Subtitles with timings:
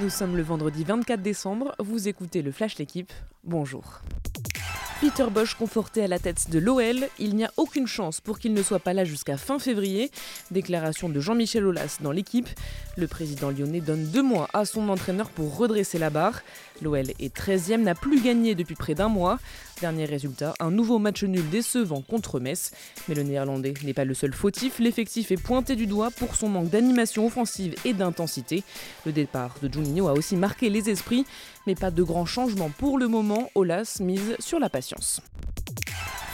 [0.00, 4.00] Nous sommes le vendredi 24 décembre, vous écoutez le Flash L'équipe, bonjour.
[5.00, 8.52] Peter Bosch conforté à la tête de l'OL, il n'y a aucune chance pour qu'il
[8.52, 10.10] ne soit pas là jusqu'à fin février.
[10.50, 12.48] Déclaration de Jean-Michel Aulas dans l'équipe.
[12.96, 16.42] Le président lyonnais donne deux mois à son entraîneur pour redresser la barre.
[16.82, 19.38] L'OL est 13e, n'a plus gagné depuis près d'un mois.
[19.80, 22.72] Dernier résultat, un nouveau match nul décevant contre Metz.
[23.06, 26.48] Mais le néerlandais n'est pas le seul fautif, l'effectif est pointé du doigt pour son
[26.48, 28.64] manque d'animation offensive et d'intensité.
[29.06, 31.24] Le départ de Juninho a aussi marqué les esprits,
[31.68, 33.50] mais pas de grands changements pour le moment.
[33.54, 35.20] Olas mise sur la patience.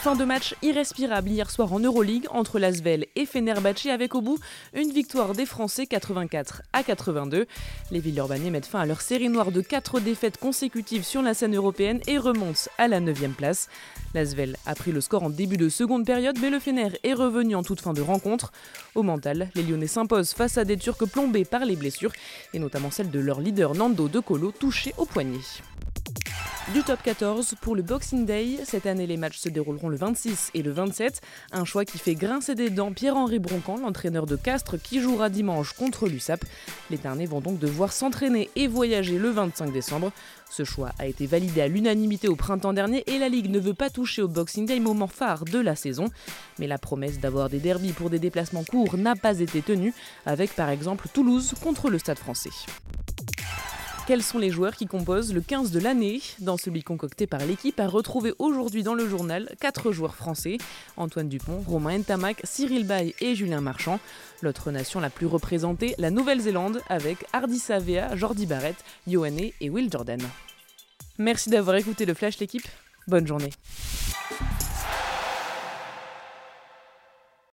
[0.05, 4.37] Fin de match irrespirable hier soir en Euroleague entre Lasvel et Fenerbahçe avec au bout
[4.75, 7.47] une victoire des Français 84 à 82.
[7.89, 11.55] Les Villeurbanais mettent fin à leur série noire de 4 défaites consécutives sur la scène
[11.55, 13.67] européenne et remontent à la 9 place.
[14.13, 17.55] Lasvel a pris le score en début de seconde période mais le Fener est revenu
[17.55, 18.51] en toute fin de rencontre.
[18.93, 22.13] Au mental, les Lyonnais s'imposent face à des Turcs plombés par les blessures
[22.53, 25.39] et notamment celle de leur leader Nando De Colo touché au poignet.
[26.73, 30.49] Du top 14 pour le Boxing Day, cette année les matchs se dérouleront le 26
[30.55, 31.21] et le 27,
[31.51, 35.73] un choix qui fait grincer des dents Pierre-Henri Broncan, l'entraîneur de Castres qui jouera dimanche
[35.73, 36.43] contre l'USAP.
[36.89, 40.11] Les Tarnais vont donc devoir s'entraîner et voyager le 25 décembre.
[40.49, 43.75] Ce choix a été validé à l'unanimité au printemps dernier et la Ligue ne veut
[43.75, 46.09] pas toucher au Boxing Day, moment phare de la saison.
[46.57, 49.93] Mais la promesse d'avoir des derbies pour des déplacements courts n'a pas été tenue,
[50.25, 52.49] avec par exemple Toulouse contre le Stade français.
[54.07, 57.79] Quels sont les joueurs qui composent le 15 de l'année Dans celui concocté par l'équipe,
[57.79, 60.59] a retrouvé aujourd'hui dans le journal quatre joueurs français
[60.95, 63.99] Antoine Dupont, Romain Ntamak, Cyril Bay et Julien Marchand.
[64.43, 68.75] L'autre nation la plus représentée, la Nouvelle-Zélande, avec Hardy Savea, Jordi Barrett,
[69.07, 70.21] Yohanné et Will Jordan.
[71.17, 72.67] Merci d'avoir écouté le Flash l'équipe.
[73.07, 73.49] Bonne journée.